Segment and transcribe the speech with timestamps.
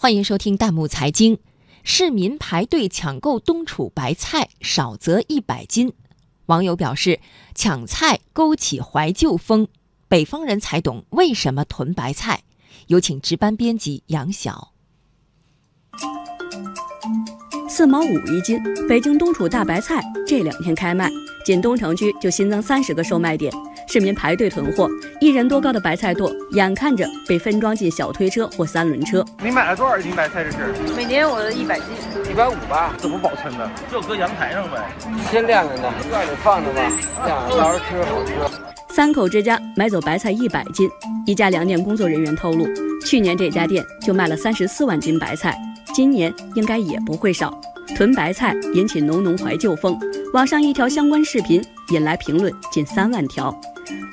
[0.00, 1.40] 欢迎收听弹幕财经。
[1.82, 5.92] 市民排队抢购冬储白菜，少则一百斤。
[6.46, 7.18] 网友表示，
[7.52, 9.66] 抢菜勾起怀旧风，
[10.06, 12.44] 北方人才懂为什么囤白菜。
[12.86, 14.72] 有请值班编辑杨晓。
[17.68, 21.10] 四毛五一斤，北京冬储大白菜这两天开卖，
[21.44, 23.52] 仅东城区就新增三十个售卖点。
[23.88, 24.86] 市民排队囤货，
[25.18, 29.24] 一人多高的白菜垛，眼看着被分装进小推车或三轮车。
[29.42, 30.44] 你买了多少斤白菜？
[30.44, 31.86] 这是每年我的一百斤，
[32.30, 32.94] 一百五吧？
[32.98, 33.70] 怎么保存的？
[33.90, 34.76] 就搁阳台上呗，
[35.30, 36.82] 先晾着呢，院里放着吧，
[37.24, 38.62] 晾着到时候吃好吃。
[38.90, 40.86] 三口之家买走白菜一百斤，
[41.24, 42.66] 一家粮店工作人员透露，
[43.06, 45.56] 去年这家店就卖了三十四万斤白菜，
[45.94, 47.58] 今年应该也不会少。
[47.96, 49.98] 囤白菜引起浓浓怀旧风，
[50.34, 53.58] 网上一条相关视频引来评论近三万条。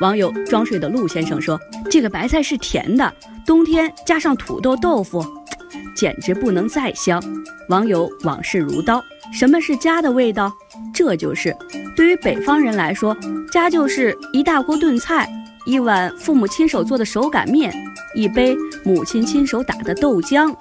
[0.00, 3.12] 网友装睡的陆先生说：“这个白菜是甜的，
[3.46, 5.24] 冬天加上土豆豆腐，
[5.94, 7.22] 简直不能再香。”
[7.68, 10.52] 网友往事如刀：“什么是家的味道？
[10.92, 11.56] 这就是
[11.96, 13.16] 对于北方人来说，
[13.50, 15.30] 家就是一大锅炖菜，
[15.64, 17.72] 一碗父母亲手做的手擀面，
[18.14, 20.54] 一杯母亲亲手打的豆浆。”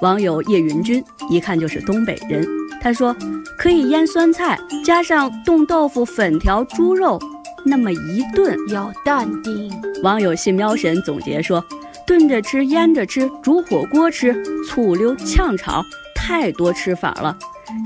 [0.00, 2.46] 网友叶云君一看就是东北人，
[2.80, 3.14] 他说
[3.58, 7.20] ：“可以腌酸菜，加上冻豆腐、粉条、猪肉。”
[7.64, 9.70] 那么一顿要淡定。
[10.02, 11.64] 网友信喵神总结说：
[12.06, 14.34] 炖着吃、腌着吃、煮火锅吃、
[14.66, 17.36] 醋溜炝炒，太多吃法了。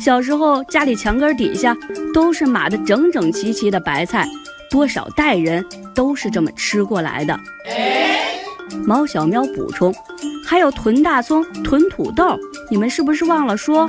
[0.01, 1.77] 小时候家里墙根底下
[2.15, 4.27] 都是码得整整齐齐的白菜，
[4.71, 7.39] 多少代人都是这么吃过来的。
[8.87, 9.95] 毛小喵补充：
[10.47, 12.39] 还有囤大葱、囤土豆，
[12.71, 13.89] 你们是不是忘了说？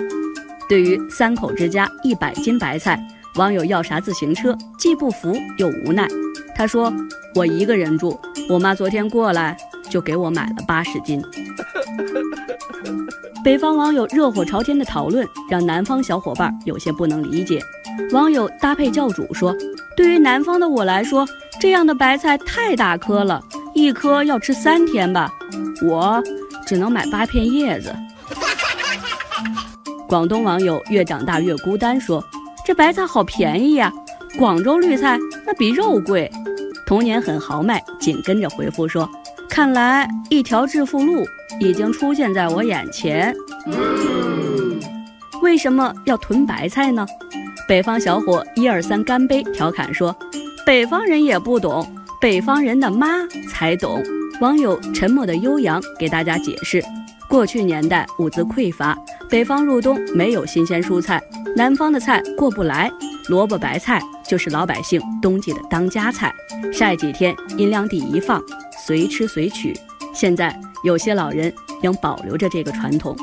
[0.67, 2.99] 对于三口之家一百斤白菜。
[3.35, 6.07] 网友要啥自行车，既不服又无奈。
[6.55, 6.93] 他说
[7.35, 8.17] ：“我一个人住，
[8.49, 9.57] 我妈昨天过来
[9.89, 11.21] 就给我买了八十斤。
[13.43, 17.61] ”北方网友热火朝天的讨论让南方小伙伴有些不能理解。
[18.11, 19.53] 网友搭配教主说
[19.97, 21.27] ：“对于南方的我来说，
[21.59, 23.43] 这样的白菜太大颗了，
[23.73, 25.29] 一颗要吃三天吧，
[25.85, 26.23] 我
[26.65, 27.93] 只能买八片叶子。”
[30.07, 32.23] 广东网友越长大越孤单说。
[32.65, 33.93] 这白菜好便宜呀，
[34.39, 36.29] 广州绿菜那比肉贵。
[36.83, 39.07] 童年很豪迈，紧跟着回复说
[39.47, 41.23] ：“看来一条致富路
[41.59, 43.31] 已经出现在我眼前。”
[43.67, 44.79] 嗯
[45.43, 47.05] 为什么要囤白菜呢？
[47.67, 50.15] 北方小伙一二三干杯调侃说
[50.65, 51.87] ：“北方人也不懂，
[52.19, 54.01] 北方人的妈才懂。”
[54.41, 56.83] 网友沉默的悠扬给大家解释：
[57.29, 58.97] 过去年代物资匮乏，
[59.29, 61.21] 北方入冬没有新鲜蔬菜。
[61.55, 62.91] 南方的菜过不来，
[63.27, 66.33] 萝卜白菜就是老百姓冬季的当家菜，
[66.71, 68.41] 晒几天，阴凉地一放，
[68.85, 69.73] 随吃随取。
[70.13, 73.15] 现在有些老人仍保留着这个传统。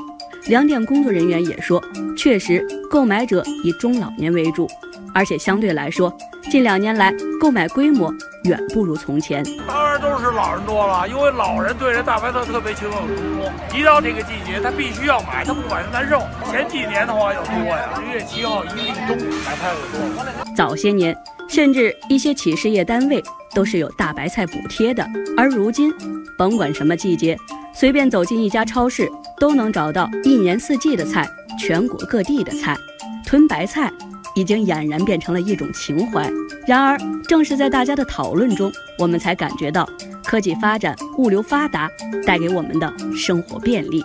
[0.47, 1.83] 粮店工作人员也说，
[2.17, 4.69] 确实购买者以中老年为主，
[5.15, 6.13] 而且相对来说，
[6.51, 8.13] 近两年来购买规模
[8.45, 9.45] 远不如从前。
[9.67, 13.53] 当然都是老人多了，因为老人对这大白菜特别情有独钟。
[13.79, 16.23] 一到这个季节，他必须要买，他不买他难受。
[16.51, 20.55] 前几年的话有多呀，十月七号一立冬，买菜有多。
[20.57, 21.17] 早些年，
[21.49, 23.23] 甚至一些企事业单位
[23.55, 25.93] 都是有大白菜补贴的，而如今，
[26.37, 27.37] 甭管什么季节。
[27.75, 29.11] 随便走进一家超市，
[29.41, 31.27] 都能找到一年四季的菜，
[31.59, 32.77] 全国各地的菜。
[33.25, 33.91] 囤白菜
[34.35, 36.31] 已经俨然变成了一种情怀。
[36.65, 36.97] 然而，
[37.29, 39.89] 正是在大家的讨论中，我们才感觉到
[40.25, 41.91] 科技发展、物流发达
[42.25, 44.05] 带给我们的生活便利。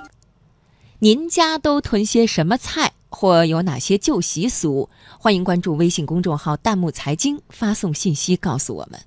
[1.00, 4.90] 您家都囤些什么菜，或有哪些旧习俗？
[5.20, 9.00] 欢迎关注微信公众号“弹幕财经”，发送信息告诉我们。